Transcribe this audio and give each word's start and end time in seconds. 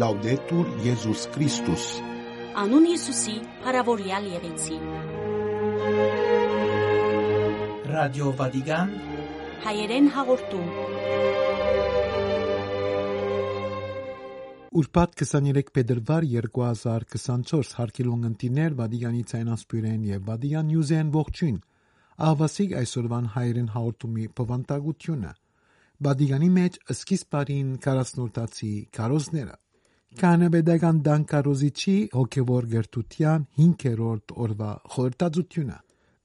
Լաուդետուր 0.00 0.68
Եզուս 0.80 1.22
Քրիստոս 1.34 1.86
Անուն 2.60 2.84
Հիսուսի, 2.88 3.34
հարավորյալ 3.66 4.28
եղեցի։ 4.30 4.78
Ռադիո 7.90 8.30
Վատիկան 8.38 8.94
Հայերեն 9.66 10.08
հաղորդում։ 10.16 10.70
Ուրբաթ 14.80 15.20
23 15.24 15.72
փետրվար 15.76 16.28
2024 16.32 17.76
հարկելուն 17.82 18.28
ընտիներ 18.32 18.76
Վատիկանի 18.82 19.24
ցայնասպյուրեն 19.34 20.10
եւ 20.14 20.28
Վատիկան 20.32 20.70
Նյուզեն 20.72 21.14
ողջույն։ 21.20 21.58
Ահվասիկ 22.30 22.76
այսօրվան 22.84 23.32
հայերեն 23.36 23.72
հաղորդումի 23.76 24.30
բովանդակությունը։ 24.40 25.34
Վատիկանի 26.08 26.54
մեջ 26.60 26.84
սկիզբարին 27.00 27.74
40-նորտացի 27.88 28.76
կարոզները։ 29.00 29.56
Կանաբեդական 30.18 30.96
դանկարոզիչի 31.06 31.92
հոգևոր 32.12 32.64
գերտության 32.72 33.42
5-րդ 33.60 34.32
օրվա 34.44 34.70
խորտածությունը։ 34.94 35.76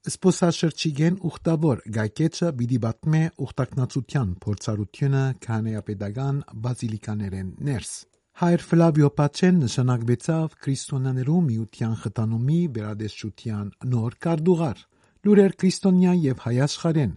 Սպոսաշրջիկեն 0.10 1.20
ուխտավոր 1.30 1.84
գայքեչը 1.98 2.50
բիդի 2.62 2.80
բատմե 2.86 3.22
ուխտակնացության 3.46 4.32
փորձառությունը 4.46 5.22
կանեապեդական 5.46 6.42
բազիլիկաներեն 6.66 7.52
ներս։ 7.70 7.94
Հայր 8.42 8.66
Ֆլավիո 8.70 9.10
Պաչեն 9.22 9.62
նշանակվեցավ 9.66 10.58
քրիստոնյաներու 10.66 11.42
միության 11.50 11.96
խթանումի 12.02 12.60
վերադեսչության 12.78 13.70
նոր 13.94 14.18
կարդուղար։ 14.26 14.82
Լուրեր 15.26 15.56
քրիստոնյա 15.62 16.18
եւ 16.26 16.44
հայ 16.46 16.56
աշխարհեն 16.66 17.14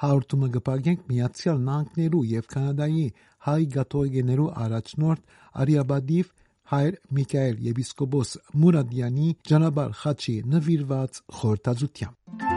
հաղորդումը 0.00 0.48
կպագենք 0.52 1.00
Միացյալ 1.10 1.58
Նահանգներու 1.64 2.20
եւ 2.30 2.46
Կանադայի 2.52 3.02
հայ 3.46 3.60
գաթողիկներու 3.74 4.46
առաջնորդ 4.64 5.34
Արիաբադիվ 5.64 6.30
հայր 6.70 6.98
Միքայել 7.18 7.62
եպիսկոպոս 7.70 8.36
Մուրադյանի 8.62 9.28
ճանապարհ 9.50 9.98
խաչի 10.04 10.36
նվիրված 10.54 11.22
խորտածությամբ 11.40 12.48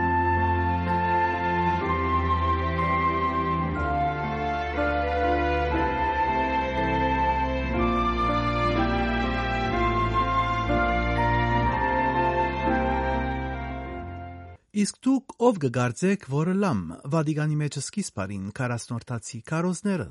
Իսկ 14.83 14.95
դուք 15.05 15.33
ով 15.47 15.57
կգարձեք, 15.63 16.23
որը 16.33 16.53
լամ 16.63 16.79
Վատիկանի 17.13 17.57
մեջ 17.59 17.75
սկիզբարին 17.83 18.47
40-նորտացի 18.57 19.39
կարոզները 19.51 20.07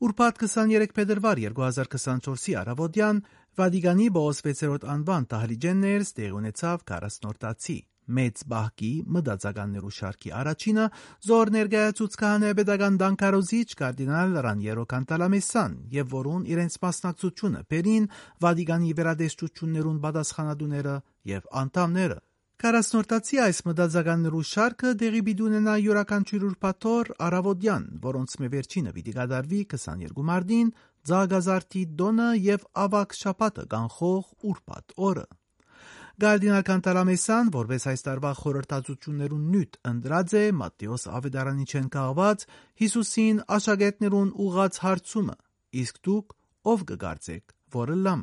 Ուրբաթ 0.00 0.38
23 0.40 0.92
փետրվար 0.96 1.38
2024-ի 1.44 2.52
առավոտյան 2.56 3.18
Վատիկանի 3.60 4.06
Բոս 4.14 4.38
6-րդ 4.46 4.86
անվան 4.94 5.26
տահլիջեններս 5.32 6.12
տեղ 6.16 6.38
ունեցավ 6.38 6.84
40-նորտացի 6.90 7.76
մեծ 8.18 8.40
բահկի 8.52 8.92
մտածականներու 9.16 9.92
շարքի 9.98 10.32
առաջինը 10.40 10.86
զոր 11.28 11.52
ներկայացուց 11.56 12.16
քահանայապետական 12.22 12.96
դանկարոզիչ 13.04 13.68
կարդինալ 13.82 14.40
Ռանիերո 14.48 14.86
Կանտալամեսան 14.94 15.76
եւ 16.00 16.16
որուն 16.16 16.48
իրենց 16.54 16.80
մասնակցությունը 16.86 17.62
բերին 17.74 18.10
Վատիկանի 18.46 18.96
վերադեսչություններուն 19.02 20.02
պատասխանատուները 20.08 20.96
եւ 21.36 21.54
անդամները 21.60 22.18
40-նորտացի 22.60 23.38
այս 23.40 23.58
մտածականներու 23.64 24.40
շարքը 24.44 24.90
դեղի 25.00 25.20
պիտի 25.26 25.44
ունենա 25.46 25.74
յուրաքանչյուր 25.80 26.42
ուրբաթօր 26.48 27.10
առավոտյան, 27.26 27.84
որոնց 28.02 28.34
մե 28.42 28.48
վերջինը 28.54 28.90
պիտի 28.96 29.14
կատարվի 29.16 29.60
22 29.70 30.24
մարտին, 30.30 30.72
Ձագազարդի 31.08 31.84
դոնը 32.00 32.26
եւ 32.44 32.66
ավակ 32.84 33.16
շաբաթը 33.16 33.64
կանխող 33.72 34.26
ուրբաթ 34.50 34.94
օրը։ 35.08 35.24
Գարդինալ 36.20 36.64
Կանտալամեսան, 36.68 37.52
որպես 37.54 37.86
այս 37.94 38.04
տարվա 38.10 38.32
խորհրդածություններուն 38.42 39.46
նյութ 39.54 39.78
ընդրած 39.92 40.34
է 40.36 40.42
Մատթեոս 40.60 41.06
Ավետարանիչեն 41.16 41.86
կահված 41.96 42.44
Հիսուսին 42.82 43.40
աշակերտներուն 43.56 44.34
ուղած 44.50 44.82
հարցումը. 44.84 45.36
իսկ 45.80 46.04
դուք 46.04 46.36
ով 46.74 46.84
կգարձեք, 46.92 47.44
որը 47.80 47.96
լամ 48.04 48.22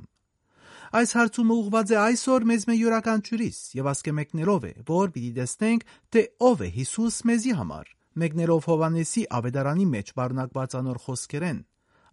Այս 0.95 1.11
հարցումը 1.17 1.55
ուղված 1.59 1.89
է 1.91 1.97
այսօր 1.99 2.45
մեզ 2.47 2.65
մե 2.67 2.75
յուրաքանչյուրիս 2.77 3.57
եւ 3.75 3.87
ասկե 3.91 4.11
մեկներով 4.17 4.67
է, 4.67 4.73
որ 4.87 5.09
պիտի 5.11 5.31
տեսնենք, 5.37 5.81
թե 6.15 6.21
ով 6.47 6.61
է 6.63 6.69
Հիսուս 6.77 7.17
մեզի 7.27 7.53
համար։ 7.59 7.89
Մեկներով 8.17 8.67
Հովանեսի 8.71 9.23
ավետարանի 9.37 9.87
մեջ 9.93 10.11
բառնակված 10.17 10.75
անոր 10.79 10.99
խոսքերեն։ 11.07 11.59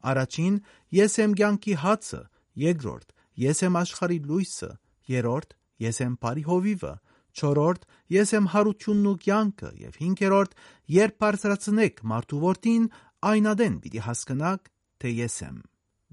Առաջին՝ 0.05 0.57
ես 0.99 1.15
եմ 1.25 1.37
ցանկի 1.39 1.77
հացը, 1.85 2.21
երկրորդ՝ 2.65 3.15
ես 3.45 3.63
եմ 3.65 3.79
աշխարի 3.85 4.19
լույսը, 4.29 4.71
երրորդ՝ 5.15 5.55
ես 5.85 6.01
եմ 6.05 6.17
բարի 6.25 6.45
հովիվը, 6.51 6.95
չորրորդ՝ 7.35 7.87
ես 8.15 8.35
եմ 8.39 8.49
հարությունն 8.55 9.11
ու 9.11 9.19
կյանքը 9.25 9.71
եւ 9.85 10.01
հինգերորդ՝ 10.05 10.59
երբ 10.99 11.21
բարձրացնեք 11.25 12.03
մարդու 12.15 12.43
որդին, 12.45 12.89
այնադեն 13.35 13.79
պիտի 13.85 14.05
հասկանաք, 14.09 14.69
թե 15.03 15.15
ես 15.25 15.39
եմ 15.49 15.63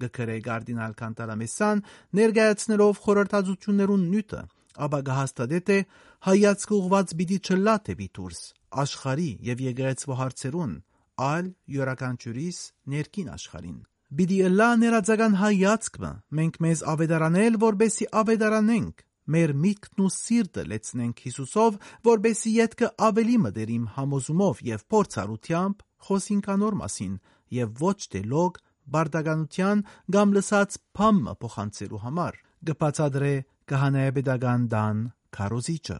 գկրե 0.05 0.37
Գարդինալ 0.47 0.95
Կանտալամեսան 1.01 1.83
ներկայացնելով 2.21 3.03
խորհրդածություններուն 3.05 4.07
նյութը, 4.15 4.41
ապա 4.85 4.99
կհաստատե 5.11 5.59
թե 5.67 5.77
հայացքը 6.31 6.75
ուղված 6.81 7.13
պիտի 7.21 7.37
չլա 7.51 7.75
թեպի 7.85 8.09
դուրս 8.17 8.41
աշխարի 8.71 9.29
եւ 9.51 9.63
եկեղեցու 9.67 10.17
հարցերուն, 10.21 10.73
այլ 11.21 11.47
յուրաքանչյուրիս 11.75 12.59
ներքին 12.93 13.31
աշխարին։ 13.35 13.79
Բիդի 14.11 14.37
լա 14.51 14.69
ներածական 14.81 15.35
հայացքը 15.39 16.11
մենք 16.37 16.57
մեզ 16.65 16.79
ավետարանել, 16.91 17.57
որբեսի 17.63 18.07
ավետարանենք 18.21 19.03
մեր 19.31 19.53
միտքն 19.63 20.03
ու 20.03 20.09
սիրտը 20.15 20.63
լեցնենք 20.71 21.21
Հիսուսով, 21.25 21.77
որբեսի 22.07 22.51
յետքը 22.57 22.89
ավելի 23.07 23.37
մտերիմ 23.45 23.85
համոզումով 23.95 24.63
եւ 24.71 24.83
փորձառությամբ 24.91 25.85
խոսինք 26.07 26.49
անոր 26.55 26.77
մասին 26.81 27.13
եւ 27.61 27.81
ոչ 27.85 27.99
թե 28.11 28.21
լոգ 28.31 28.59
բարդականության 28.95 29.83
կամ 30.15 30.35
լսած 30.37 30.79
փամը 30.97 31.35
փոխանցելու 31.43 32.01
համար 32.05 32.39
կբացադրե 32.71 33.33
կահանայապետական 33.71 34.67
դան 34.73 35.05
քարոզիչը 35.37 35.99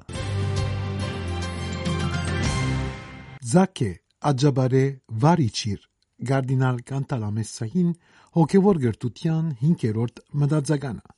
Զակե 3.51 3.91
աջաբարե 4.31 4.84
վարիչիր 5.22 5.88
Գարդինալ 6.30 6.78
Կանտալամեսային 6.91 7.90
հոգևոր 8.38 8.80
գրտության 8.84 9.47
5-րդ 9.62 10.22
մտածականը 10.41 11.16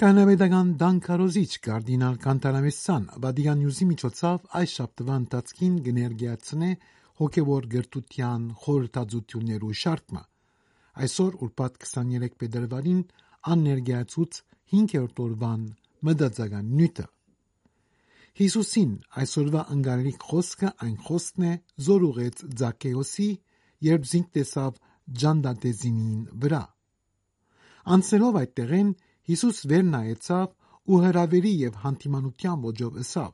Կանավեդական 0.00 0.68
դանկարոզիչ 0.80 1.50
Գարդինալ 1.66 2.16
Կանտալամեսան 2.24 3.04
Վատիկան 3.26 3.60
Նյուզի 3.60 3.86
միջոցով 3.90 4.48
այս 4.60 4.76
շաբթվա 4.80 5.18
ընթացքին 5.20 5.74
կներկայացնե 5.90 6.70
հոգևոր 7.20 7.66
գրտության 7.76 8.46
խորհրդածություններու 8.64 9.74
շարքը 9.84 10.22
Այսօր 11.04 11.36
ուրբաթ 11.46 11.78
23 11.84 12.36
փետրվարին 12.40 13.00
աններգայացուց 13.54 14.40
5-րդ 14.74 15.22
օրվան 15.26 15.62
մտածական 16.08 16.74
նյութը 16.80 17.06
Հիսուսին 18.40 18.92
այսօրվա 19.22 19.62
անգարիկ 19.74 20.26
խոսքը 20.30 20.68
այն 20.86 20.96
խոսքն 21.06 21.46
է 21.50 21.54
զոր 21.86 22.04
ուղեց 22.10 22.44
Զաքեոսի 22.60 23.30
երբ 23.90 24.10
զինք 24.10 24.28
տեսավ 24.38 24.78
Ջանդատեզինին 25.22 26.20
վրա 26.44 26.62
Անցելով 27.96 28.38
այդտեղեն 28.40 28.90
Հիսուս 29.30 29.58
վեր 29.70 29.84
նայեցավ 29.90 30.48
ու 30.90 31.00
հրավերի 31.04 31.52
եւ 31.60 31.76
հանդիմանության 31.84 32.62
ոճով 32.66 32.96
ասավ. 33.02 33.32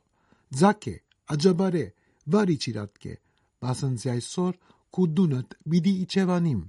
Զաքե 0.61 0.95
աջաբարե 1.35 1.85
վարի 2.33 2.57
ճիրատկե 2.65 3.13
բասանձի 3.65 4.09
այսօր 4.13 4.53
քու 4.97 5.07
դունդ 5.17 5.55
բիդի 5.73 5.93
իջևանիմ 6.03 6.61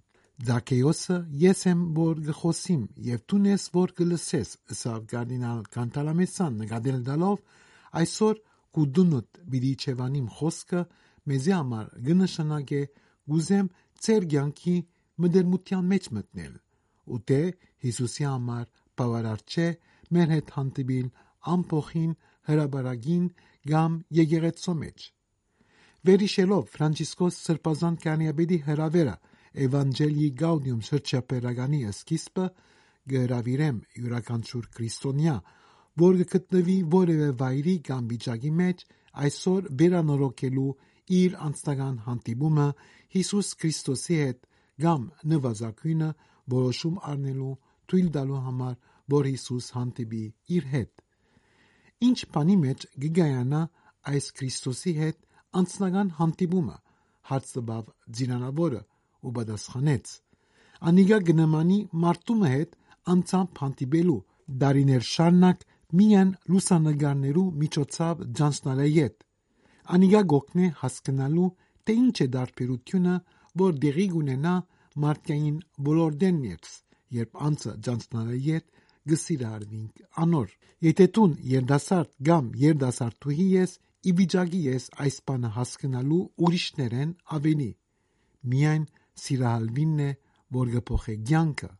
Զաքեոսը 0.46 1.14
ես 1.42 1.60
եմ 1.66 1.80
որ 1.96 2.18
գխոսիմ 2.28 2.82
եւ 3.08 3.22
դու 3.30 3.38
ես 3.48 3.62
որ 3.74 3.92
գլսես 3.98 4.50
ըսավ 4.74 5.06
կարդինալ 5.12 5.62
Կանտալամեսան 5.74 6.58
նկատել 6.62 7.00
դալով 7.08 7.40
այսօր 8.00 8.38
կուդունոտ 8.78 9.40
բիդի 9.54 9.72
չևանիմ 9.82 10.28
խոսքը 10.38 10.82
մեզի 11.32 11.52
համար 11.56 11.88
գնշանակե 12.08 12.82
գուզեմ 13.32 13.70
ծեր 14.06 14.28
ցանկի 14.34 14.76
մդերմության 15.24 15.90
մեջ 15.92 16.08
մտնել 16.18 16.54
ու 17.08 17.20
թե 17.28 17.40
Հիսուսի 17.88 18.28
համար 18.28 18.66
բավարար 19.00 19.42
չէ 19.50 19.68
մեր 20.14 20.34
հետ 20.36 20.52
հանդիպիլ 20.58 21.08
ամփոխին 21.54 22.12
հրաբարագին 22.48 23.26
կամ 23.72 23.98
եկեղեցու 24.22 24.76
մեջ 24.84 25.08
Վերիշելով 26.08 26.70
Ֆրանցիսկոս 26.78 27.38
Սրբազան 27.48 27.96
կանիաբեդի 28.06 28.58
հրավերը 28.68 29.16
Էվանջելիի 29.64 30.28
Գաուդիում 30.42 30.82
շրջապերականի 30.88 31.80
սկիզբը 31.92 32.46
գհրավիրեմ 33.12 33.78
յուրաքանչյուր 33.98 34.66
քրիստոնյա, 34.76 35.36
որ 36.02 36.18
գտնվի 36.32 36.76
որևէ 36.94 37.28
վայրի 37.42 37.76
կամ 37.88 38.08
վիճակի 38.12 38.52
մեջ 38.58 38.84
այսօր 39.24 39.70
վերանորոգելու 39.80 40.68
իր 41.18 41.36
անձնական 41.48 41.96
հանդիպումը 42.06 42.66
Հիսուս 43.16 43.52
Քրիստոսի 43.62 44.18
հետ 44.22 44.40
կամ 44.84 45.06
նվազագույնը 45.32 46.10
որոշում 46.54 46.98
առնելու 47.12 47.54
թույլ 47.88 48.10
տալու 48.18 48.42
համար, 48.48 48.74
որ 49.14 49.28
Հիսուս 49.32 49.70
հանդիպի 49.78 50.22
իր 50.58 50.68
հետ։ 50.74 51.02
Ինչ 52.08 52.18
բանի 52.36 52.56
մեջ 52.64 52.86
գգայանա 53.04 53.62
այս 54.12 54.28
Քրիստոսի 54.38 54.94
հետ 54.98 55.18
անձնական 55.58 56.12
հանդիպումը, 56.18 56.76
հարց 57.32 57.52
տվավ 57.56 57.90
ձիրանավորը 58.18 58.82
ու 59.24 59.32
պատասխանեց. 59.38 60.10
Անիգա 60.88 61.18
գնամանի 61.28 61.78
մարդումը 62.04 62.50
հետ 62.54 62.76
անցամբ 63.14 63.62
հանդիպելու 63.62 64.18
դարիներ 64.62 65.06
շարնակ 65.12 65.64
միայն 65.98 66.30
լուսանգարներու 66.52 67.46
միջոցով 67.62 68.22
ջանցնալը 68.38 68.88
յետ։ 68.98 69.16
Անիգա 69.96 70.22
գոքնե 70.32 70.66
հասկանալու 70.82 71.48
թե 71.88 71.94
ինչ 71.98 72.16
է 72.24 72.26
դարբերությունը, 72.36 73.14
որ 73.62 73.78
դեղի 73.84 74.06
ունենա 74.20 74.54
մարդկային 75.04 75.56
բոլոր 75.88 76.18
դեններս, 76.22 76.72
երբ 77.18 77.42
անցը 77.48 77.72
ջանցնալը 77.86 78.38
յետ 78.48 78.66
գսիրարվինք 79.08 80.02
անոր։ 80.24 80.48
Եթե 80.88 81.06
տուն 81.16 81.32
երդասարդ 81.52 82.10
կամ 82.28 82.50
երդասարտուհի 82.62 83.46
ես, 83.54 83.72
ի 84.08 84.12
վիճակի 84.18 84.60
ես 84.68 84.84
այս 85.04 85.16
բանը 85.28 85.50
հասկանալու 85.56 86.20
ուրիշներեն 86.48 87.14
ավելի։ 87.38 87.70
Միայն 88.52 88.84
սիրահալվինն 89.22 90.04
է, 90.04 90.10
որ 90.58 90.72
գփոխե 90.74 91.14
ցանկը, 91.30 91.70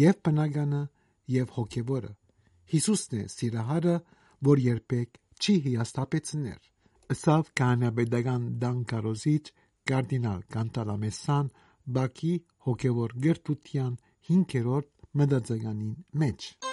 եւ 0.00 0.20
բնականը, 0.28 0.82
եւ 1.34 1.54
հոգեվորը։ 1.56 2.12
Հիսուսն 2.70 3.16
է 3.20 3.24
սիրահարը, 3.34 3.96
որ 4.50 4.62
երբեք 4.66 5.20
չի 5.40 5.54
հիաստապեցներ։ 5.66 6.70
Ըսավ 7.10 7.50
կանաբեդական 7.60 8.44
դանկարոզիչ 8.62 9.44
կարդինալ 9.90 10.44
Կանտալամեսան 10.54 11.52
Բաքի 11.96 12.34
հոգևոր 12.68 13.16
գրթության 13.26 13.94
5-րդ 14.30 14.92
մտածականին 15.22 15.96
մեջ։ 16.24 16.69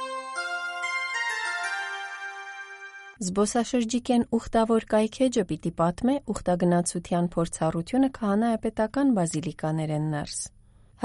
Զբոսաշրջիկեն 3.17 4.23
ուխտավոր 4.37 4.83
կայքեջը 4.93 5.43
պիտի 5.49 5.69
պատմե 5.79 6.15
ուխտագնացության 6.33 7.29
փորձառությունը 7.33 8.09
քահանայապետական 8.17 9.13
բազիլիկաներեն 9.17 10.05
ներս։ 10.11 10.35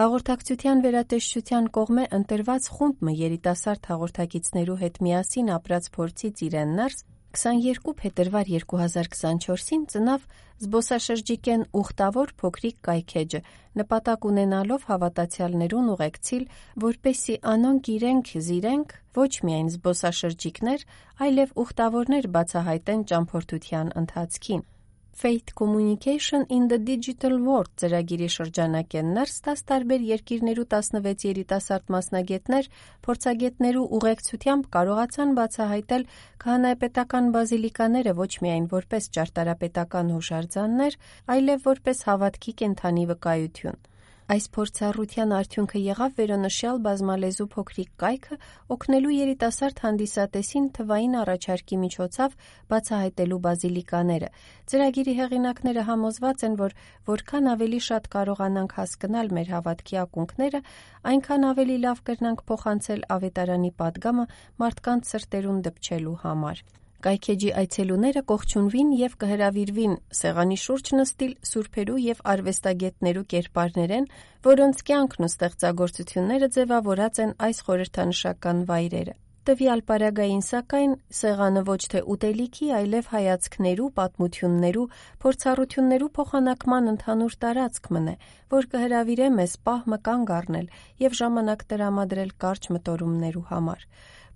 Հաղորդակցության 0.00 0.82
վերատեսչության 0.84 1.70
կողմէ 1.78 2.04
ընտրված 2.18 2.68
խումբը 2.74 3.14
երիտասարդ 3.22 3.88
հաղորդակիցներու 3.92 4.76
հետ 4.82 5.00
միասին 5.08 5.48
ապրած 5.56 5.88
փորձից 5.96 6.44
իրեն 6.52 6.76
ներս 6.82 7.00
22 7.32 7.92
փետրվար 7.98 8.48
2024-ին 8.52 9.84
ծնավ 9.92 10.24
զբոսաշրջիկեն 10.62 11.62
ուխտավոր 11.80 12.32
փոքրիկ 12.42 12.76
կայքեջը, 12.88 13.40
նպատակ 13.80 14.26
ունենալով 14.30 14.84
հավատացյալներուն 14.90 15.88
ուղեկցիլ, 15.94 16.44
որպեսի 16.84 17.38
անոնք 17.54 17.90
իրենք 17.94 18.34
զիրենք 18.48 18.94
ոչ 19.22 19.32
միայն 19.48 19.72
զբոսաշրջիկներ, 19.76 20.84
այլև 21.28 21.56
ուխտավորներ 21.64 22.30
բացահայտեն 22.36 23.08
ճամփորդության 23.12 23.96
ընթացքին։ 24.02 24.62
Faith 25.14 25.54
Communication 25.54 26.46
in 26.48 26.68
the 26.68 26.78
Digital 26.78 27.34
World 27.46 27.68
ծրագիրի 27.80 28.28
շրջանակեն 28.34 29.10
ներս 29.16 29.34
10 29.48 29.62
տարբեր 29.70 30.06
երկիրներու 30.08 30.64
16 30.74 31.26
երիտասարդ 31.28 31.92
մասնագետներ 31.94 32.70
փորձագետներու 33.06 33.84
ուղեկցությամբ 33.98 34.70
կարողացան 34.78 35.36
բացահայտել 35.38 36.08
քահանայապետական 36.44 37.30
բազիլիկաները 37.36 38.16
ոչ 38.24 38.32
միայն 38.46 38.68
որպես 38.72 39.08
ճարտարապետական 39.18 40.12
հուշարձաններ, 40.16 41.00
այլև 41.36 41.70
որպես 41.70 42.04
հավատքի 42.08 42.56
կենթանի 42.64 43.08
վկայություն։ 43.12 43.82
Այս 44.30 44.44
փորձառության 44.54 45.32
արդյունքը 45.34 45.80
եղավ 45.82 46.12
վերոնշյալ 46.18 46.76
բազմալեզու 46.86 47.46
փոքրիկ 47.54 47.88
կայքը 48.02 48.36
օգնելու 48.74 49.14
երիտասարդ 49.14 49.80
հանդիսատեսին 49.84 50.68
թվային 50.78 51.16
առաջարկի 51.22 51.78
միջոցով 51.82 52.36
բացահայտելու 52.72 53.40
բազիլիկաները։ 53.46 54.28
Ծրագիրի 54.72 55.14
հեղինակները 55.18 55.84
համոզված 55.90 56.44
են, 56.46 56.54
որ 56.62 56.76
որքան 57.10 57.50
ավելի 57.52 57.80
շատ 57.88 58.06
կարողանանք 58.14 58.76
հասկանալ 58.78 59.34
մեր 59.42 59.50
հավատքի 59.56 59.98
ակունքները, 60.06 60.60
այնքան 61.12 61.48
ավելի 61.50 61.80
լավ 61.82 62.04
կրնանք 62.06 62.46
փոխանցել 62.52 63.04
ավետարանի 63.18 63.72
падգամը 63.82 64.28
մարդկանց 64.62 65.12
սրտերում 65.12 65.60
դպչելու 65.66 66.16
համար։ 66.22 66.64
Կայքեջի 67.02 67.48
այցելուները 67.60 68.20
կողջունվին 68.30 68.90
եւ 68.98 69.14
կհրավիրվին 69.22 69.94
սեղանի 70.18 70.58
շուրջ 70.64 70.90
նստիլ 70.98 71.32
սուրբերու 71.50 71.96
եւ 72.02 72.20
արվեստագետներու 72.32 73.24
կերպարներեն, 73.32 74.06
որոնց 74.46 74.84
կյանքն 74.92 75.26
ու 75.26 75.32
ստեղծագործությունները 75.32 76.50
ձևավորած 76.58 77.20
են 77.26 77.34
այս 77.48 77.62
խորհրդանշական 77.66 78.62
վայրերը։ 78.70 79.18
Տվյալ 79.42 79.80
պարագային 79.90 80.42
սակայն 80.46 80.92
սեղանը 81.18 81.62
ոչ 81.66 81.80
թե 81.92 82.00
ուտելիքի, 82.14 82.66
այլև 82.78 83.08
հայացքներու, 83.14 83.88
պատմություններու, 83.96 84.84
փորձառություններու 85.24 86.10
փոխանակման 86.18 86.90
ընդհանուր 86.92 87.34
տարածք 87.42 87.88
մնե, 87.96 88.14
որ 88.54 88.68
կհրավիրե 88.76 89.28
մեզ 89.42 89.56
պահ 89.66 89.88
մկանգ 89.96 90.34
առնել 90.38 90.70
եւ 91.02 91.18
ժամանակ 91.22 91.66
տրամադրել 91.74 92.32
կարճ 92.46 92.70
մտորումներու 92.76 93.46
համար։ 93.50 93.88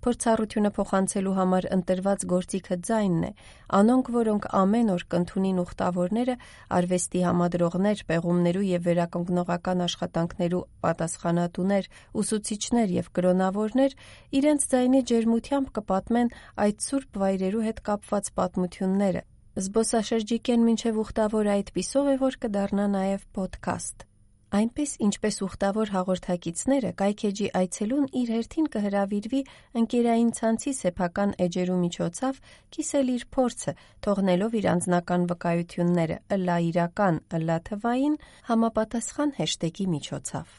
Փորձառությունը 0.07 0.69
փոխանցելու 0.75 1.31
համար 1.35 1.65
ընտրված 1.75 2.21
գործիքը 2.31 2.75
ձայնն 2.87 3.23
է։ 3.27 3.31
Անոնք, 3.79 4.11
որոնք 4.15 4.45
ամեն 4.59 4.91
օր 4.93 5.03
կընդունին 5.13 5.59
ուխտավորները, 5.63 6.35
արվեստի 6.77 7.23
համադրողներ, 7.27 8.03
պեղումներու 8.11 8.63
եւ 8.69 8.87
վերականգնողական 8.87 9.83
աշխատանքներու 9.87 10.63
պատասխանատուներ, 10.87 11.91
ուսուցիչներ 12.23 12.95
եւ 12.95 13.11
կրոնավորներ, 13.19 13.99
իրենց 14.39 14.67
ձայնի 14.71 15.05
ջերմությամբ 15.11 15.71
կպատմեն 15.75 16.35
այդ 16.67 16.87
սուրբ 16.87 17.23
վայրերու 17.27 17.67
հետ 17.67 17.85
կապված 17.91 18.35
պատմությունները։ 18.39 19.27
Զբոսաշրջիկեն 19.67 20.67
մինչև 20.71 21.03
ուխտավոր 21.03 21.55
այդ 21.57 21.75
պիսով 21.75 22.13
է, 22.15 22.19
որ 22.23 22.43
կդառնա 22.47 22.91
նաև 22.95 23.31
ոդքասթ։ 23.43 24.06
Այնպես 24.47 24.91
ինչպես 25.03 25.37
ուխտավոր 25.43 25.89
հաղորդակիցները 25.91 26.89
կայքեջի 26.99 27.47
այցելուն 27.59 28.05
իր 28.19 28.29
հերթին 28.31 28.69
կհրավիրվի 28.75 29.41
ընկերային 29.81 30.29
ցանցի 30.37 30.71
սեփական 30.77 31.33
էջերու 31.45 31.79
միջոցով 31.81 32.39
կիսել 32.77 33.11
իր 33.15 33.25
փորձը, 33.35 33.73
թողնելով 34.07 34.55
իր 34.61 34.69
անձնական 34.71 35.27
վկայությունները 35.33 36.17
ըլլա 36.37 36.57
իրական, 36.69 37.19
ըլլա 37.35 37.57
թվային 37.67 38.15
համապատասխան 38.47 39.35
հեշտեգի 39.41 39.89
միջոցով։ 39.97 40.55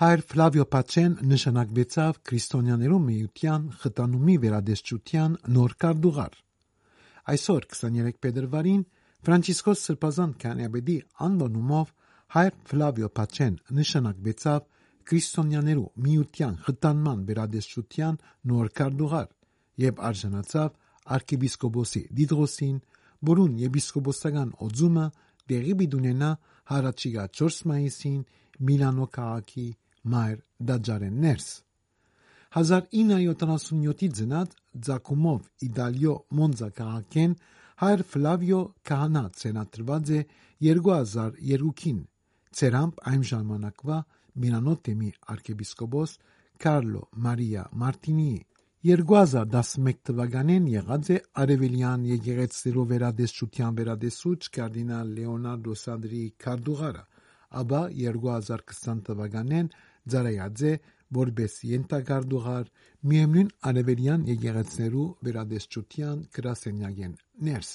Հայր 0.00 0.20
Ֆլավիո 0.32 0.64
Պաչեն 0.72 1.12
նշանակվեցավ 1.28 2.24
քրիստոնյաներու 2.28 3.04
միության 3.04 3.70
խտանումի 3.84 4.34
վերադեսչության 4.48 5.40
նոր 5.56 5.80
կարդուղար։ 5.84 6.34
Այսօր 7.32 7.64
23 7.76 8.20
փետրվարին 8.24 8.82
Ֆրանցիսկոս 9.26 9.80
Սրբազան 9.86 10.32
քանյաբեդի 10.38 10.94
անվանումով 11.26 11.88
հայր 12.34 12.52
Ֆլավիո 12.70 13.08
Պաչեն 13.16 13.54
նշանակվեցավ 13.78 14.60
քրիստոնյաներու 15.10 15.86
միության 16.04 16.54
խտանման 16.66 17.24
վերադեսչության 17.30 18.20
նոր 18.50 18.70
կարդուղար 18.80 19.26
եւ 19.82 20.02
արժանացավ 20.10 20.70
arczepiskopos-ի 21.16 22.02
Դիդրոսին, 22.20 22.76
որուն 23.30 23.58
եպիսկոպոսական 23.66 24.54
օձումը 24.68 25.06
դեղի 25.50 25.74
բիդունենա 25.82 26.30
հարաճիգա 26.70 27.26
4 27.42 27.60
մայիսին 27.72 28.22
Միլանո 28.70 29.06
քաղաքի 29.18 29.68
մայր 30.14 30.38
դաջարեններս 30.70 31.48
1977-ի 32.56 34.08
ծնած 34.16 34.54
Ձակումով 34.86 35.40
Իտալիո 35.66 36.14
Մոնզա 36.38 36.68
քաղաքեն 36.78 37.32
Հայր 37.76 38.02
Ֆլավիո 38.08 38.58
Քահանա 38.88 39.22
ցենատրված 39.36 40.10
է 40.16 40.20
2002-ին 40.66 41.98
ցերամp 42.56 43.02
այն 43.10 43.24
ժամանակվա 43.30 43.98
Միրանոթեմի 44.44 45.10
arczepiskopos 45.34 46.14
Կարլո 46.64 47.02
Մարիա 47.26 47.64
Մարտինի 47.82 48.30
2011 48.86 50.00
թվականին 50.08 50.70
եղած 50.72 51.10
է 51.12 51.18
Արևելյան 51.42 52.08
եկեղեցիերով 52.14 52.88
վերադեսչության 52.94 53.78
վերադեսուչ 53.82 54.40
կարդինալ 54.56 55.12
Լեոնարդո 55.18 55.76
Սանդրի 55.82 56.24
Կարդուղարը, 56.46 57.04
ապա 57.60 57.82
2020 58.00 59.02
թվականին 59.10 59.70
ծառայած 60.14 60.64
է 60.70 60.72
որպես 61.14 61.52
ենթակարդուղար 61.70 62.70
միևնույն 63.10 63.50
արևելյան 63.70 64.24
եկեղեցներու 64.32 65.06
վերադեսչության 65.28 66.24
գրասենյակեն 66.36 67.14
ներս։ 67.48 67.70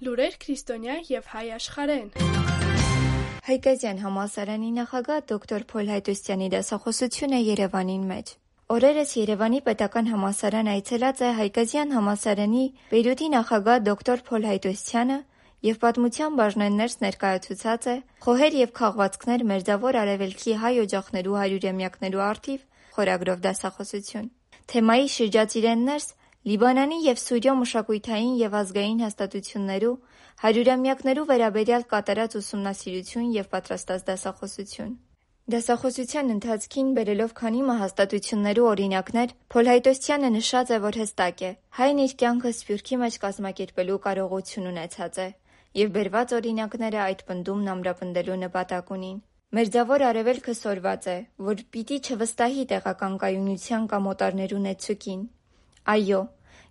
Լուրեր 0.00 0.36
քրիստոնյա 0.42 0.94
եւ 1.12 1.26
հայ 1.30 1.46
աշխարհեն։ 1.60 2.06
Հայկազյան 3.50 3.98
համալսարանի 4.04 4.70
նախագահ 4.76 5.20
դոկտոր 5.30 5.64
Փոլ 5.72 5.90
Հայտոստյանի 5.92 6.48
դասախոսությունը 6.54 7.40
Երևանին 7.40 8.04
մեջ։ 8.10 8.32
Օրերս 8.70 9.12
Երևանի 9.18 9.60
պետական 9.66 10.10
համալսարան 10.12 10.70
այցելած 10.72 11.22
է 11.26 11.30
Հայկազյան 11.40 11.94
համալսարանի 11.96 12.64
Բեյրութի 12.90 13.28
նախագահ 13.34 13.80
դոկտոր 13.90 14.22
Փոլ 14.30 14.46
Հայտոսյանը 14.50 15.18
եւ 15.66 15.76
պատմության 15.80 16.36
բաժնեններս 16.40 16.94
ներկայացուցած 17.04 17.88
է 17.92 17.96
«Խոհեր 18.24 18.54
եւ 18.60 18.70
քաղվածքներ 18.80 19.42
Մերձավոր 19.50 19.98
Արևելքի 20.02 20.54
հայ 20.62 20.74
օջախներու 20.84 21.36
հարյուրամյակներու 21.40 22.22
առթիվ» 22.30 22.60
խորագրով 22.96 23.42
դասախոսություն։ 23.44 24.30
Թեմայի 24.70 25.10
շրջածիրեններս 25.16 26.06
Լիբանանի 26.48 26.98
եւ 27.04 27.20
Սուրիո 27.20 27.54
մշակութային 27.60 28.32
եւ 28.40 28.54
ազգային 28.60 29.04
հաստատություններու 29.04 29.96
հարյուրամյակներու 30.40 31.28
վերաբերյալ 31.30 31.82
կատարած 31.92 32.36
ուսումնասիրություն 32.40 33.26
եւ 33.36 33.50
պատրաստած 33.54 34.04
դասախոսություն։ 34.08 34.92
Դասախոսության 35.50 36.32
ընթացքին 36.36 36.90
բերելով 36.96 37.32
քանի 37.40 37.62
մահաստատություններու 37.68 38.66
օրինակներ, 38.70 39.32
Փոլ 39.52 39.70
Հայտոսյանը 39.70 40.30
նշած 40.36 40.68
է, 40.70 40.78
որ 40.84 40.98
հստակ 41.00 41.42
է՝ 41.42 41.50
հայն 41.80 42.02
իր 42.06 42.12
կյանքը 42.22 42.52
Սփյուռքի 42.60 42.98
մեջ 43.04 43.16
կազմակերպելու 43.24 44.00
կարողություն 44.06 44.70
ունեցած 44.70 45.18
է, 45.20 45.28
եւ 45.78 45.90
բերված 45.94 46.32
օրինակները 46.36 46.98
այդ 47.04 47.20
պնդումն 47.28 47.70
ամրապնդելու 47.74 48.38
նպատակ 48.40 48.90
ունին։ 48.96 49.18
Մերձավոր 49.58 50.02
Արևելքը 50.06 50.54
սորված 50.56 51.06
է, 51.10 51.14
որ 51.46 51.62
պիտի 51.74 51.96
չվստահի 52.06 52.64
տեղական 52.72 53.14
կայունության 53.22 53.86
կամ 53.92 54.08
օտարներու 54.10 54.60
նեցուկին։ 54.66 55.22
Այո, 55.94 56.20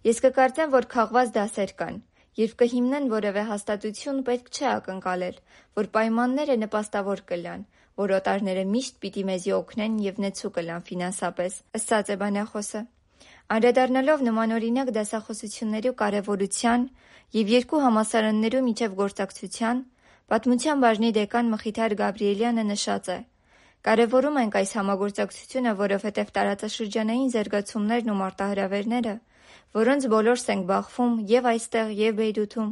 ես 0.10 0.22
կկարծեմ, 0.26 0.70
որ 0.76 0.88
քաղված 0.94 1.34
դասեր 1.40 1.74
կան, 1.80 1.98
երբ 2.40 2.54
կհիմնեն 2.62 3.10
որևէ 3.16 3.44
հաստատություն 3.50 4.22
պետք 4.30 4.54
չէ 4.56 4.68
ակնկալել, 4.76 5.42
որ 5.80 5.92
պայմանները 5.96 6.56
նպաստավոր 6.64 7.24
կլան, 7.32 7.66
որ 8.00 8.16
օտարները 8.20 8.64
միշտ 8.76 9.02
պիտի 9.04 9.24
մեզի 9.32 9.54
օգնեն 9.60 10.00
եւ 10.08 10.24
նեցու 10.24 10.54
կլան 10.60 10.88
ֆինանսապես, 10.92 11.60
ըսած 11.80 12.14
է 12.16 12.18
բանախոսը։ 12.24 12.82
Անդրադառնալով 13.50 14.20
նմանօրինակ 14.26 14.90
դասախոսություններու 14.96 15.94
կարևորության 16.02 16.84
եւ 17.40 17.48
երկու 17.54 17.80
համալսարաններու 17.86 18.62
միջև 18.66 18.94
գործակցության, 19.00 19.80
պատմության 20.30 20.84
բաժնի 20.84 21.10
դեկան 21.18 21.50
Մխիթար 21.54 21.96
Գաբրիելյանը 22.02 22.66
նշած 22.70 23.10
է. 23.10 23.18
Կարևորում 23.90 24.38
ենք 24.44 24.60
այս 24.60 24.72
համագործակցությունը, 24.78 25.74
որովհետև 25.82 26.32
տարածաշրջանային 26.38 27.34
զարգացումներն 27.34 28.14
ու 28.14 28.20
մարտահրավերները, 28.22 29.16
որոնց 29.80 30.08
բոլորս 30.14 30.46
ենք 30.54 30.64
բախվում 30.70 31.14
եւ 31.34 31.50
այստեղ, 31.54 31.94
եւ 32.06 32.20
Բեյրութում, 32.20 32.70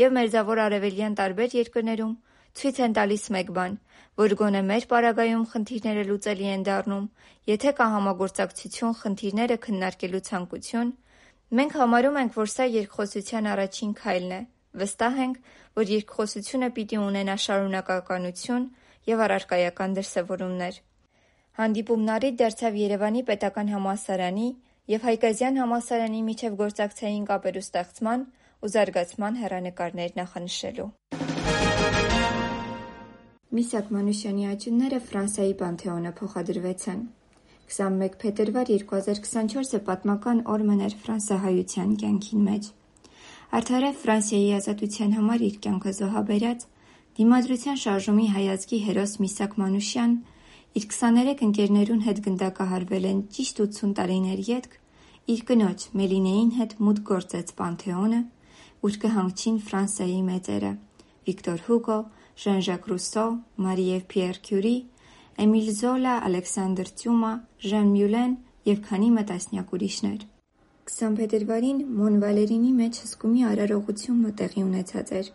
եւ 0.00 0.14
Մերձավոր 0.20 0.62
Արևելյան 0.70 1.14
տարբեր 1.20 1.56
երկրներում, 1.58 2.14
ցույց 2.58 2.80
են 2.84 2.94
տալիս 2.98 3.24
մեկ 3.36 3.50
բան, 3.56 3.76
որ 4.20 4.34
գոնե 4.40 4.60
մեր 4.70 4.86
պարագայում 4.90 5.44
խնդիրները 5.52 6.02
լուծելի 6.10 6.46
են 6.54 6.64
դառնում, 6.68 7.06
եթե 7.50 7.70
կա 7.78 7.86
համագործակցություն 7.94 8.96
խնդիրները 9.00 9.56
քննարկելու 9.66 10.22
ցանկություն, 10.28 10.90
մենք 11.60 11.76
համարում 11.80 12.18
ենք, 12.20 12.36
որ 12.40 12.50
սա 12.54 12.66
երկխոսության 12.74 13.50
առաջին 13.54 13.92
քայլն 14.00 14.34
է, 14.36 14.40
վստահ 14.80 15.20
ենք, 15.24 15.36
որ 15.80 15.92
երկխոսությունը 15.94 16.68
պիտի 16.76 16.98
ունենա 17.00 17.36
շարունակականություն 17.44 18.66
եւ 19.10 19.22
առարկայական 19.26 19.96
դրսեւորումներ։ 19.98 20.80
Հանդիպումն 21.60 22.12
առիթ 22.16 22.36
դարձավ 22.40 22.76
Երևանի 22.80 23.22
պետական 23.30 23.72
համալսարանի 23.74 24.48
եւ 24.94 25.06
Հայկազյան 25.10 25.60
համալսարանի 25.64 26.22
միջև 26.30 26.58
գործակցային 26.62 27.28
կապերու 27.30 27.64
ստեղծման 27.66 28.26
ու 28.60 28.74
զարգացման 28.76 29.40
հեռանկարներ 29.44 30.18
նախանշելու։ 30.22 31.09
Միսակ 33.50 33.88
Մանուշյանի 33.90 34.44
աճյունները 34.46 34.98
Ֆրանսիայի 35.06 35.54
Պանթեոնը 35.60 36.10
փոխադրվեցան։ 36.18 36.98
21 37.76 38.12
փետրվար 38.22 38.68
2024-ը 38.72 39.80
պատմական 39.88 40.42
օր 40.54 40.62
մներ 40.68 40.94
ֆրանսահայության 41.00 41.96
կյանքին 42.02 42.44
մեջ։ 42.46 42.68
Արդարև 43.58 43.98
Ֆրանսիայի 44.02 44.52
ազատության 44.58 45.16
համար 45.18 45.42
իր 45.48 45.56
կյանքը 45.64 45.94
զոհաբերած 45.98 46.66
դիմադրության 47.18 47.80
շարժումի 47.86 48.28
հայացքի 48.36 48.80
հերոս 48.86 49.16
Միսակ 49.24 49.58
Մանուշյան 49.64 50.14
իր 50.78 50.86
23 50.94 51.44
ընկերներուն 51.48 52.06
հետ 52.06 52.22
գնդակահարվել 52.30 53.10
են 53.10 53.26
ճիշտ 53.34 53.64
80 53.66 53.98
տարիներ 53.98 54.46
ետք, 54.46 54.78
իր 55.34 55.44
կնոջ 55.50 55.88
Մելինեին 55.98 56.54
հետ 56.60 56.78
մուտք 56.86 57.04
գործեց 57.10 57.52
Պանթեոնը, 57.58 58.22
ուր 58.86 59.02
կհանգչին 59.02 59.60
Ֆրանսիայի 59.66 60.24
մեծերը՝ 60.30 60.72
Վիկտոր 61.26 61.66
Հուգո, 61.66 62.00
Ժան-Ժակ 62.40 62.86
Ռուսո, 62.90 63.24
Մարի 63.64 63.86
եւ 63.90 64.04
Պիեր 64.12 64.38
Քյուրի, 64.46 64.76
Էմիլ 65.44 65.68
Զոլա, 65.80 66.14
Ալեքսանդր 66.30 66.92
Ծյումա, 67.00 67.32
Ժան 67.70 67.90
Մյուլեն 67.94 68.32
եւ 68.70 68.80
քանի 68.86 69.10
մը 69.16 69.24
տասնյակ 69.30 69.74
ուրիշներ։ 69.76 70.24
20 70.90 71.18
փետրվարին 71.20 71.80
Մոնվալերինի 72.00 72.72
մեջ 72.80 73.00
հսկումի 73.04 73.44
արարողությունը 73.50 74.32
տեղի 74.40 74.64
ունեցած 74.66 75.12
էր, 75.20 75.30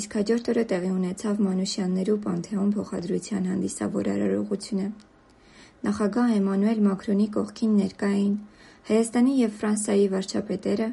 իսկ 0.00 0.16
հաջորդ 0.18 0.50
օրը 0.52 0.64
տեղի 0.72 0.90
ունեցավ 0.96 1.40
Մանուշյաններու 1.46 2.18
Պանթեոն 2.26 2.70
փոխադրության 2.76 3.48
հանդիսավոր 3.50 4.10
արարողությունը։ 4.16 4.88
Նախագահ 5.86 6.34
Էմանուել 6.36 6.84
Մակրոնի 6.86 7.26
կողքին 7.36 7.72
ներկա 7.80 8.10
էին 8.16 8.36
Հայաստանի 8.86 9.32
եւ 9.36 9.56
Ֆրանսիայի 9.60 10.06
վարչապետերը 10.16 10.88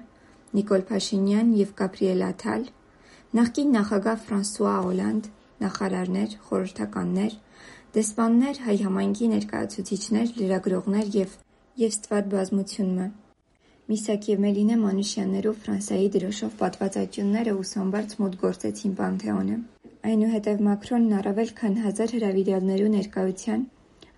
Նիկոլ 0.57 0.83
Փաշինյան 0.89 1.53
եւ 1.59 1.69
Գաբրիել 1.83 2.23
Աթալ, 2.27 2.65
Նախկին 3.33 3.71
նախագահ 3.73 4.17
Ֆրանսուଆ 4.23 4.71
Օլանդ, 4.87 5.27
նախարարներ, 5.63 6.33
խորհրդականներ, 6.47 7.31
դեսպաններ, 7.95 8.59
հայ 8.65 8.75
համայնքի 8.83 9.29
ներկայացուցիչներ, 9.31 10.33
լրագրողներ 10.41 11.07
եւ 11.15 11.33
եւ 11.83 11.95
ստվատ 11.95 12.27
բազմությունը։ 12.33 13.07
Միսակ 13.93 14.27
եւ 14.29 14.43
Մելինե 14.43 14.77
Մանուշյաններով 14.83 15.57
Ֆրանսիայի 15.63 16.11
դրոշով 16.17 16.53
պատված 16.61 16.99
աճյունները 17.01 17.55
ուսամբարձ 17.63 18.13
մոտ 18.21 18.37
գործեցին 18.43 18.93
Պանթեոնը։ 19.01 19.57
Այնուհետև 20.13 20.63
Մակրոնն 20.69 21.17
առավել 21.23 21.51
քան 21.57 21.75
հազար 21.87 22.15
հրավիրյալներու 22.17 22.93
ներկայության 22.93 23.65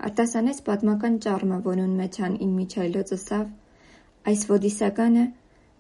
արտասանեց 0.09 0.61
պատմական 0.67 1.17
ճառմը, 1.23 1.63
որուն 1.71 1.95
մեջ 2.03 2.21
ան 2.27 2.37
Ին 2.43 2.53
Միչայլոց 2.59 3.15
ըսավ, 3.15 3.47
այս 4.35 4.41
ոդիսականը 4.51 5.25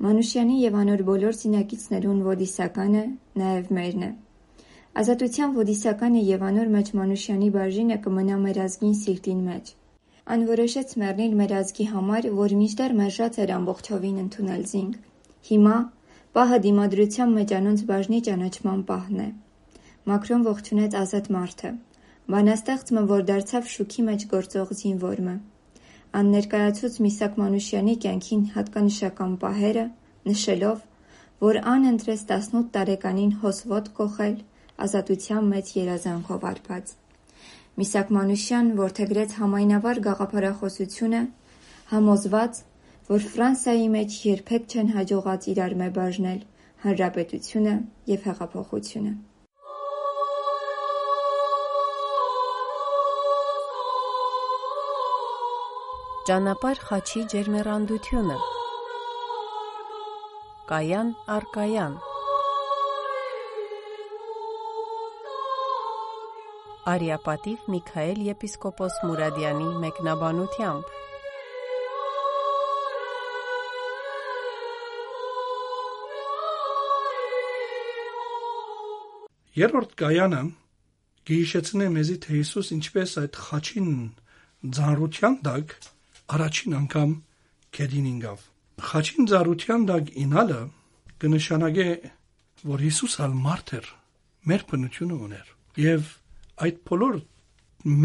Մանուշյանի 0.03 0.55
եւ 0.59 0.73
անոր 0.75 1.01
բոլոր 1.07 1.35
զինակիցներուն 1.39 2.17
ոդիսականը 2.25 3.03
նաեւ 3.41 3.69
մերն 3.77 4.01
է։ 4.07 4.09
Ազատության 5.01 5.53
ոդիսականը 5.55 6.23
եւ 6.29 6.43
անոր 6.47 6.71
մեջ 6.73 6.91
Մանուշյանի 6.99 7.47
բաժինը 7.53 7.97
կմնա 8.07 8.39
մեր 8.41 8.59
ազգին 8.65 8.97
սիրտին 9.01 9.39
մեջ։ 9.45 9.71
Ան 10.35 10.43
որոշեց 10.51 10.93
մեռնել 11.03 11.37
մեր 11.39 11.55
ազգի 11.61 11.87
համար, 11.93 12.29
որ 12.41 12.57
մինչդեռ 12.59 12.97
մերժած 12.99 13.39
էր 13.45 13.55
ամբողջովին 13.55 14.19
ընդունել 14.25 14.67
զինք։ 14.75 14.99
Հիմա 15.49 15.79
պահը 16.35 16.61
դիմադրության 16.67 17.35
մեջ 17.39 17.57
անոնց 17.61 17.87
բաժնի 17.95 18.21
ճանաչման 18.27 18.85
պահն 18.91 19.25
է։ 19.25 19.31
Մակրոն 20.11 20.47
ողջունեց 20.51 21.01
ազատ 21.05 21.33
մարդը։ 21.39 21.75
Բանաստեղծը, 22.35 23.09
որ 23.15 23.27
դարձավ 23.31 23.75
շուքի 23.79 24.09
մեջ 24.11 24.31
գործող 24.35 24.79
զինվորը 24.83 25.29
ան 25.35 25.43
ներկայացուց 26.23 26.97
Միսակ 27.03 27.33
Մանուշյանի 27.41 27.93
կյանքին 28.03 28.43
հատկանշական 28.55 29.33
պահերը, 29.41 29.85
նշելով, 30.29 30.77
որ 31.45 31.59
ան 31.71 31.87
ընտրեց 31.91 32.21
18 32.35 32.69
տարեկանին 32.75 33.33
հոսվոտ 33.41 33.89
կոխել 33.97 34.37
ազատության 34.85 35.49
մեծ 35.55 35.73
երազանքով 35.79 36.47
արբած։ 36.51 36.93
Միսակ 37.81 38.15
Մանուշյան 38.17 38.71
որդեգրեց 38.79 39.37
համայնավար 39.41 40.01
գաղափարախոսությունը, 40.07 41.21
համոզված, 41.91 42.63
որ 43.11 43.29
Ֆրանսիայի 43.35 43.87
մեջ 43.99 44.19
երբեք 44.31 44.71
չեն 44.71 44.91
հաջողած 44.95 45.47
իրար 45.55 45.79
մե 45.83 45.89
բաժնել 45.99 46.43
հանրապետությունը 46.85 47.73
եւ 48.15 48.29
հեղափոխությունը։ 48.29 49.15
Ճանապարհ 56.25 56.79
խաչի 56.81 57.19
ջերմեռանդությունը 57.31 58.35
Կայան 60.71 61.11
առ 61.35 61.45
կայան 61.57 61.97
Արիապատիվ 66.95 67.69
Միքայել 67.75 68.23
եպիսկոպոս 68.31 68.97
Մուրադյանի 69.05 69.69
մեկնաբանությամբ 69.85 70.91
Երրորդ 79.61 79.97
կայանը 80.01 80.45
գիհիշեցնե 81.29 81.95
մեզի 81.99 82.21
թե 82.25 82.39
Հիսուս 82.41 82.77
ինչպես 82.81 83.19
այդ 83.21 83.43
խաչին 83.45 83.91
ձանրության 84.79 85.43
դակ 85.45 85.83
առաջին 86.35 86.75
անգամ 86.79 87.11
քեդին 87.75 88.09
ինգավ։ 88.15 88.43
Խաչին 88.89 89.29
զարության 89.31 89.85
դակ 89.89 90.11
ինալը 90.25 90.59
կնշանակե, 91.21 91.87
որ 92.65 92.83
Հիսուս 92.85 93.15
ալ 93.25 93.33
մարդ 93.45 93.73
էր, 93.79 93.87
մեր 94.49 94.61
բնությունը 94.71 95.17
ուներ։ 95.25 95.47
Եվ 95.85 96.11
այդ 96.65 96.77
բոլոր 96.89 97.15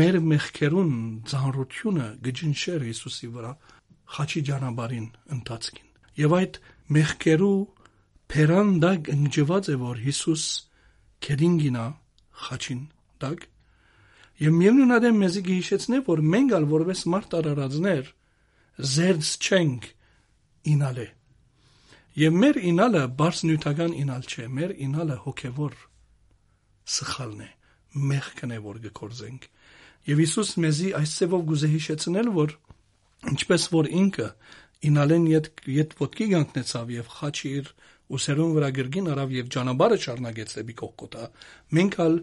մեր 0.00 0.17
մեղքերուն 0.31 0.91
ծանրությունը 1.31 2.07
գջնշեր 2.27 2.83
Հիսուսի 2.91 3.29
վրա 3.37 3.53
խաչի 4.17 4.41
ջանաբարին 4.49 5.07
ընթացքին 5.37 5.87
եւ 6.21 6.35
այդ 6.41 6.59
մեղքերու 6.97 7.59
փերան 8.35 8.73
դակ 8.85 9.11
ընջված 9.15 9.71
է 9.71 9.77
որ 9.81 10.03
Հիսուս 10.05 10.45
քերինգինա 11.27 11.87
խաչին 12.45 12.83
դակ 13.25 13.47
եւ 14.40 14.56
միևնույն 14.56 14.94
ադեմ 14.97 15.20
մեզի 15.20 15.42
գիհիշեցնե 15.50 16.00
որ 16.06 16.23
մենք 16.35 16.54
ալ 16.56 16.66
որպես 16.70 17.02
մարդ 17.14 17.37
արարածներ 17.40 18.11
զերծ 18.90 19.30
չենք 19.50 19.88
ինալե 20.75 21.06
եւ 22.20 22.38
մեր 22.44 22.61
ինալը 22.70 23.02
բարձ 23.20 23.42
նյութական 23.50 23.97
ինալ 24.00 24.25
չէ 24.30 24.47
մեր 24.61 24.73
ինալը 24.87 25.16
հոգեվոր 25.26 25.76
սխալն 26.97 27.44
է 27.44 27.50
մեղքն 28.11 28.54
է 28.56 28.59
որ 28.64 28.80
գործենք 29.00 29.47
եւ 30.09 30.20
Հիսուս 30.25 30.50
մեզի 30.64 30.90
այս 31.00 31.14
ծևով 31.20 31.42
գուզե 31.50 31.70
հիշեցնել 31.75 32.28
որ 32.37 32.56
ինչպես 33.30 33.64
որ 33.75 33.88
ինքը 34.00 34.28
ինալեն 34.90 35.25
յետ 35.30 35.49
յետ 35.76 35.97
ոտքի 36.00 36.26
գանքնեցավ 36.30 36.92
եւ 36.97 37.11
խաչի 37.20 37.50
իր 37.61 37.73
ուսերուն 38.16 38.54
վրա 38.56 38.70
գրգին 38.78 39.11
արավ 39.12 39.35
եւ 39.37 39.50
ջանաբարը 39.54 39.99
շարնագեց 40.04 40.54
դեպի 40.56 40.76
կողքոտա 40.80 41.26
մենք 41.78 41.99
ալ 42.04 42.16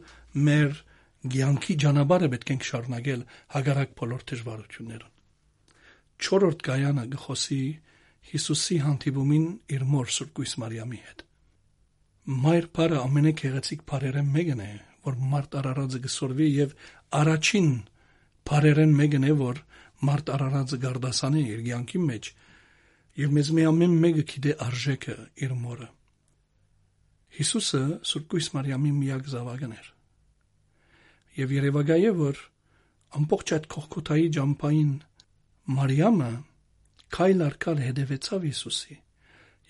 մեր 0.48 0.80
ցանկի 1.26 1.76
ջանաբարը 1.84 2.28
պետք 2.34 2.52
ենք 2.54 2.66
շարնագել 2.68 3.22
հագարակ 3.54 3.94
բոլոր 4.02 4.26
դժվարություններուն 4.32 5.14
4-րդ 6.28 6.66
գայանը 6.68 7.06
գխոսի 7.14 7.62
Հիսուսի 8.28 8.78
հանդիպումին 8.84 9.48
իր 9.78 9.84
մոր 9.88 10.10
Սուրբ 10.18 10.32
Գույս 10.38 10.54
Մարիամի 10.62 11.00
հետ 11.08 11.24
Մայր 12.44 12.66
բարը 12.78 12.98
ամենագեղեցիկ 13.02 13.84
բարերը 13.88 14.24
մեկն 14.38 14.64
է 14.68 14.72
որ 15.08 15.20
մարդ 15.34 15.58
արարածը 15.62 16.02
գսորվի 16.06 16.48
եւ 16.54 16.74
առաջին 17.22 17.70
բարերեն 18.52 18.96
մեկն 18.98 19.28
է 19.28 19.36
որ 19.42 19.62
մարդ 20.08 20.32
արարածը 20.38 20.82
գարդասանի 20.84 21.44
իր 21.54 21.62
ցանկի 21.68 22.02
մեջ 22.08 22.32
եւ 23.24 23.38
մեզ 23.38 23.54
մի 23.58 23.68
ամեն 23.72 23.96
մեկը 24.04 24.26
գիտե 24.34 24.58
արժեքը 24.68 25.16
իր 25.48 25.54
մորը 25.62 25.88
Հիսուսը 27.38 27.84
Սուրբ 28.12 28.28
Գույս 28.34 28.50
Մարիամի 28.58 28.92
միակ 28.98 29.32
զավակն 29.32 29.78
էր 29.78 29.88
եւ 31.38 31.54
Երևակայ 31.58 32.00
է 32.10 32.14
որ 32.18 32.40
ամբողջ 33.18 33.54
այդ 33.58 33.68
կողքոթայի 33.74 34.30
ջամփային 34.38 34.94
Մարիամը 35.78 36.32
քայլ 37.18 37.44
արքալ 37.48 37.82
հետևեցավ 37.86 38.48
Հիսուսի 38.48 38.98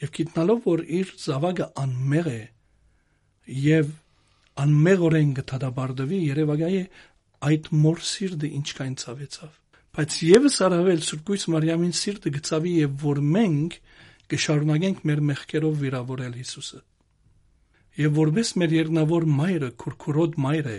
եւ 0.02 0.14
գիտնալով 0.18 0.60
որ 0.68 0.84
իր 0.98 1.14
զավակը 1.24 1.68
անմեղ 1.84 2.30
է 2.34 2.42
եւ 3.68 3.94
անմեղորեն 4.64 5.32
գտադաբարդվի 5.38 6.20
Երևակայ 6.28 6.74
է 6.78 6.84
այդ 7.48 7.72
մոր 7.86 8.04
սիրտը 8.12 8.52
ինչքան 8.58 8.98
ցավեցավ 9.04 9.56
բայց 9.98 10.18
եւս 10.28 10.58
առավել 10.68 11.02
Սուրբ 11.08 11.32
Մարիամին 11.54 11.96
սիրտը 11.98 12.34
գծավի 12.38 12.74
եւ 12.78 12.98
որ 13.04 13.22
մենք 13.38 13.78
կշարունակենք 14.34 15.04
մեր 15.10 15.22
մեղքերով 15.32 15.78
վիրավորել 15.84 16.38
Հիսուսը 16.42 16.82
եւ 18.02 18.18
որպես 18.18 18.52
մեր 18.62 18.76
երկնավոր 18.78 19.26
մայրը 19.38 19.70
քուրքուրոտ 19.84 20.38
մայր 20.46 20.70
է 20.74 20.78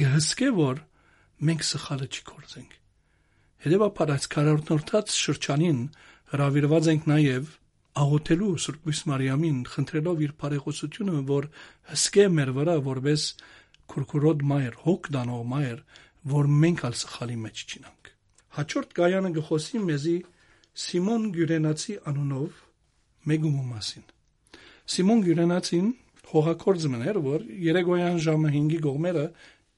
գհսկե 0.00 0.48
որ 0.58 0.80
մենք 1.48 1.66
սխալը 1.70 2.08
չկործենք 2.14 2.78
հետեւաբար 3.64 4.14
այս 4.14 4.28
քարորտնորթած 4.34 5.16
շրջանին 5.24 5.82
հravirված 6.34 6.88
ենք 6.94 7.10
նաեւ 7.14 7.52
աղոթելու 8.04 8.54
Սուրբ 8.64 8.88
Մարիամին 9.10 9.58
խնդրելով 9.74 10.24
իր 10.24 10.32
բարեխոսությունը 10.44 11.20
որ 11.30 11.50
հսկե 11.92 12.24
մեր 12.38 12.54
վրա 12.58 12.78
որպես 12.88 13.26
քուրքուրոտ 13.94 14.48
մայր 14.54 14.80
հոգ 14.84 15.12
դանող 15.14 15.44
մայր 15.54 15.84
որ 16.34 16.50
մենք 16.64 16.84
ալ 16.88 16.98
սխալի 17.04 17.38
մեջ 17.44 17.64
չինանք 17.68 18.04
Հաջորդ 18.54 18.92
գայանը 18.94 19.30
գխոսի 19.34 19.78
մեզի 19.82 20.18
Սիմոն 20.78 21.24
Գյուրենացի 21.34 21.94
անունով 22.10 22.58
մեգումու 23.30 23.64
մասին։ 23.70 24.04
Սիմոն 24.94 25.22
Գյուրենացին 25.24 25.88
հողակորձ 26.30 26.86
մներ, 26.94 27.18
որ 27.24 27.44
երեգոյան 27.64 28.18
ժամը 28.24 28.52
5-ի 28.54 28.78
գողմերը 28.84 29.24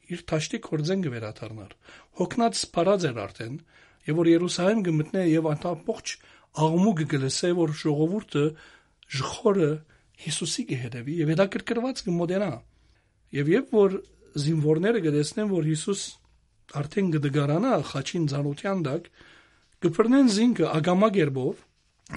իր 0.07 0.23
թաշտի 0.31 0.61
կորձեն 0.67 1.05
գվերաթարնար։ 1.07 1.73
Հոգնած 2.21 2.59
սփարած 2.61 3.07
էր 3.11 3.21
արդեն, 3.27 3.57
եւ 4.07 4.21
որ 4.21 4.31
Երուսաղեմ 4.31 4.83
գմտնե 4.87 5.23
եւ 5.27 5.49
անտապողջ 5.53 6.13
աղմուկ 6.67 7.03
գլսե, 7.13 7.51
որ 7.59 7.73
ժողովուրդը 7.83 8.45
ժխորը 9.17 9.71
Հիսուսի 10.27 10.63
կհետևի 10.71 11.15
եւ 11.21 11.33
հետաքրքրված 11.35 12.03
կմոդենա։ 12.07 12.53
Եվ 13.37 13.51
երբ 13.53 13.75
որ 13.77 13.97
զինվորները 14.47 15.03
գտեսնեն, 15.07 15.51
որ 15.53 15.67
Հիսուս 15.67 16.05
արդեն 16.81 17.11
կդգարանա 17.17 17.75
խաչին 17.91 18.25
ցանոթյան 18.33 18.81
դակ 18.87 19.11
կփռնեն 19.87 20.31
զինքը 20.37 20.71
ագամա 20.77 21.11
գերբով 21.17 21.61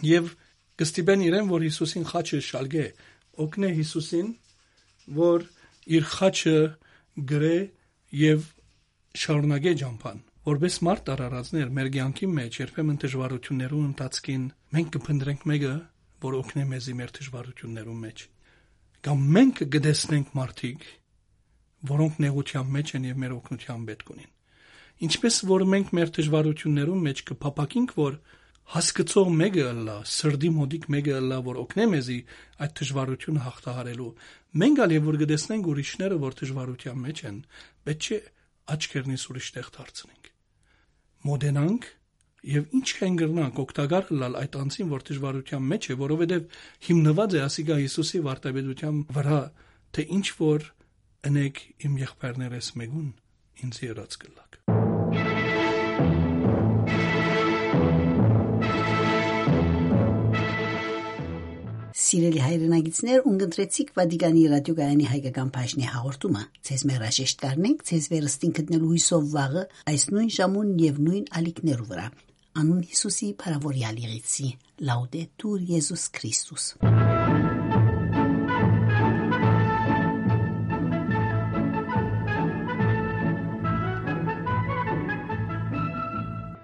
եւ 0.10 0.32
կստիպեն 0.80 1.26
իրեն 1.28 1.50
որ 1.50 1.66
Հիսուսին 1.68 2.08
խաչը 2.10 2.40
շալգե 2.50 2.86
օգնե 3.46 3.70
Հիսուսին 3.80 4.32
որ 5.20 5.46
իր 5.98 6.08
խաչը 6.14 6.56
գրե 7.34 7.58
եւ 8.20 8.48
շարունակե 9.24 9.76
ջամփան 9.84 10.24
որպես 10.50 10.80
մարդ 10.90 11.12
արարածներ 11.16 11.72
մեր 11.80 11.92
ցանկի 11.98 12.30
մեջ 12.40 12.60
երբեմն 12.64 13.00
դժվարություններու 13.04 13.84
ընթացքին 13.90 14.50
մենք 14.78 14.92
կփնտրենք 14.96 15.46
մեկը 15.54 15.76
որ 16.26 16.40
օգնե 16.40 16.66
մեզի 16.74 16.98
մեր 17.00 17.14
դժվարություններու 17.20 18.00
մեջ 18.08 18.26
կամ 19.10 19.30
մենք 19.38 19.64
կգտեսնենք 19.64 20.36
մարդիկ 20.40 20.90
որոնք 21.94 22.20
նեղության 22.26 22.76
մեջ 22.76 22.94
են 23.00 23.08
եւ 23.10 23.24
մեր 23.24 23.40
օգնության 23.40 23.88
պետք 23.90 24.14
ունին 24.16 24.36
Ինչպես 25.00 25.36
որ 25.48 25.64
մենք 25.72 25.92
մեր 25.96 26.10
դժվարություններում 26.16 27.04
մեջ 27.08 27.20
կփապակինք, 27.30 27.92
որ 27.96 28.16
հասկացող 28.70 29.30
մեկը 29.34 29.64
ըլլա, 29.66 29.96
սրդի 30.06 30.50
մոդիկ 30.56 30.84
մեկը 30.94 31.14
ըլլա, 31.20 31.38
որ 31.48 31.60
օգնե 31.64 31.86
մեզի 31.90 32.18
այդ 32.66 32.74
դժվարությունը 32.80 33.46
հաղթահարելու։ 33.46 34.10
Մենք 34.62 34.82
ալ 34.86 34.94
եւ 34.94 35.08
որ 35.10 35.18
գտեսնենք 35.24 35.70
ուրիշները, 35.74 36.20
որ 36.22 36.36
դժվարության 36.40 37.00
մեջ 37.06 37.22
են, 37.30 37.40
պետք 37.90 38.10
չէ 38.10 38.20
աչքերնից 38.70 39.24
ուրիշտեղ 39.30 39.72
դարձնենք։ 39.80 40.30
Մոդենանք 41.30 41.88
եւ 42.50 42.76
ինչքան 42.80 43.18
գրնանք 43.20 43.58
օգտակար 43.64 44.12
լալ 44.20 44.38
այդ 44.40 44.54
անձին, 44.60 44.92
որ 44.94 45.06
դժվարության 45.10 45.66
մեջ 45.74 45.90
է, 45.90 45.98
որովհետեւ 46.00 46.62
հիմնված 46.88 47.36
է 47.36 47.42
ասիգա 47.50 47.80
Հիսուսի 47.80 48.22
վարտաբեդության 48.30 49.02
վրա, 49.18 49.42
թե 49.98 50.06
ինչ 50.20 50.28
որ 50.40 50.70
ընեք 51.30 51.62
իմ 51.90 52.00
եղբայրներս 52.06 52.72
մեկուն 52.80 53.10
ինձ 53.66 53.82
երած 53.90 54.20
կլակ։ 54.24 54.59
Սիրելի 62.10 62.40
հայրենագիտներ, 62.42 63.20
ունգընտրեցիք 63.30 63.90
Վատիկանի 64.00 64.46
ռադիոգայանի 64.50 65.10
հայկական 65.10 65.52
բաժնի 65.54 65.90
հաղորդումը։ 65.94 66.42
Ձեզ 66.70 66.86
մերաժեշտ 66.90 67.44
կառնենք 67.44 67.84
ձեզ 67.90 68.08
վերստին 68.16 68.56
գտնելու 68.60 68.90
հույսով 68.96 69.30
վաղը 69.36 69.64
այս 69.94 70.08
նույն 70.16 70.34
ժամուն 70.40 70.74
եւ 70.88 71.00
նույն 71.06 71.30
ալիքներու 71.42 71.88
վրա։ 71.94 72.08
Անուն 72.64 72.82
Հիսուսի 72.90 73.32
փարավորյալ 73.46 74.04
եղեցի։ 74.10 74.50
Լաուդետուր 74.90 75.70
Եզուս 75.76 76.10
Քրիստոս։ 76.18 76.74